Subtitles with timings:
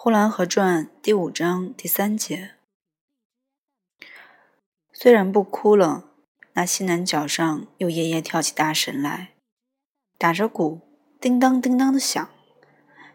[0.00, 2.52] 呼兰河传》第五章第三节。
[4.92, 6.04] 虽然不哭了，
[6.52, 9.34] 那西南角上又夜夜跳起大神来，
[10.16, 10.82] 打着鼓，
[11.20, 12.30] 叮当叮当的响。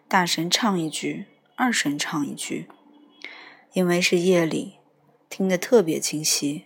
[0.10, 2.68] 大神唱一句，二神唱一句，
[3.72, 4.80] 因为是夜里，
[5.30, 6.66] 听得特别清晰，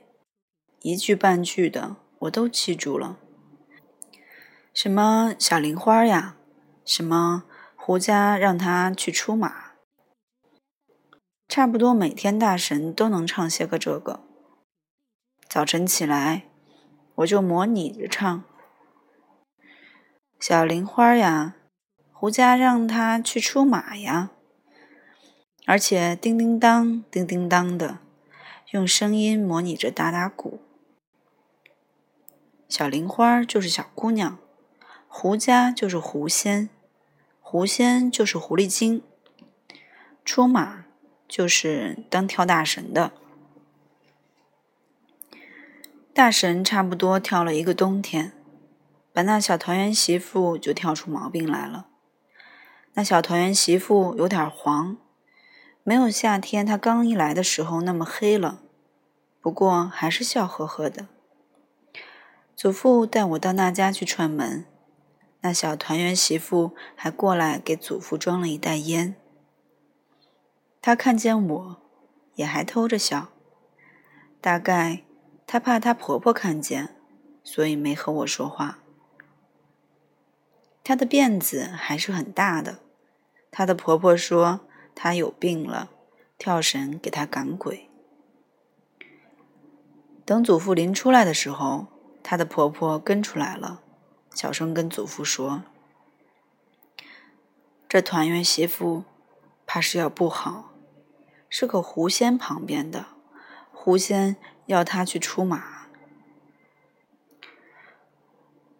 [0.82, 3.20] 一句半句的我都记住了。
[4.74, 6.38] 什么小玲花呀，
[6.84, 7.44] 什么
[7.76, 9.67] 胡家让他去出马。
[11.48, 14.20] 差不多每天大神都能唱些个这个。
[15.48, 16.44] 早晨起来，
[17.16, 18.44] 我就模拟着唱
[20.42, 21.56] ：“小玲花呀，
[22.12, 24.32] 胡家让他去出马呀。”
[25.66, 28.00] 而且叮叮当、叮叮当的，
[28.72, 30.60] 用声音模拟着打打鼓。
[32.68, 34.38] 小玲花就是小姑娘，
[35.08, 36.70] 胡家就是狐仙，
[37.40, 39.02] 狐仙就是狐狸精，
[40.26, 40.87] 出马。
[41.28, 43.12] 就是当跳大神的，
[46.14, 48.32] 大神差不多跳了一个冬天，
[49.12, 51.88] 把那小团圆媳妇就跳出毛病来了。
[52.94, 54.98] 那小团圆媳妇有点黄，
[55.84, 58.62] 没有夏天她刚一来的时候那么黑了，
[59.42, 61.08] 不过还是笑呵呵的。
[62.56, 64.66] 祖父带我到那家去串门，
[65.42, 69.16] 那小团圆媳妇还过来给祖父装了一袋烟。
[70.88, 71.82] 他看见我，
[72.36, 73.28] 也还偷着笑。
[74.40, 75.04] 大概
[75.46, 76.96] 她怕她婆婆看见，
[77.44, 78.80] 所以没和我说话。
[80.86, 82.80] 她的辫子还是很大的。
[83.52, 84.62] 她的婆婆说
[84.96, 85.92] 她有病了，
[86.38, 87.90] 跳绳给她赶鬼。
[90.24, 91.88] 等祖父临出来的时候，
[92.24, 93.82] 她的婆婆跟出来了，
[94.34, 95.64] 小声跟祖父说
[97.90, 99.04] ：“这团圆媳妇
[99.66, 100.72] 怕是要不好。”
[101.50, 103.08] 是个狐仙旁边的
[103.72, 104.36] 狐仙
[104.66, 105.88] 要他去出马。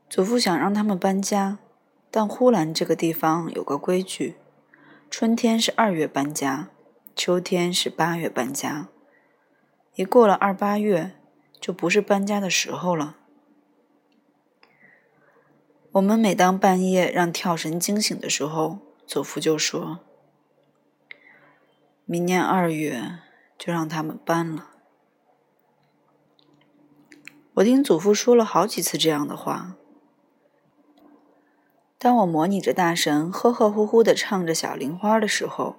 [0.10, 1.60] 祖父想让他们搬家，
[2.10, 4.36] 但呼兰这个地方有个规矩：
[5.10, 6.70] 春天是二月搬家，
[7.16, 8.90] 秋天是八月搬家。
[9.96, 11.12] 一过了二八月，
[11.60, 13.18] 就不是搬家的时候了。
[15.94, 20.00] 我们每当半夜让跳绳惊醒的时候，祖父就说。
[22.10, 23.20] 明年二月
[23.58, 24.70] 就让他们搬了。
[27.56, 29.76] 我听祖父说了好几次这样的话。
[31.98, 35.76] 当我模拟着大神呵呵呼呼的唱着《小玲花》的时候，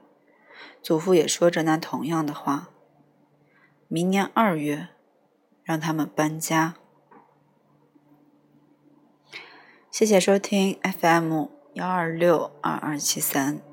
[0.83, 2.69] 祖父也说着那同样的话。
[3.87, 4.88] 明年二月
[5.65, 6.75] 让他们搬家。
[9.91, 13.68] 谢谢收听 FM 幺二六二二七三。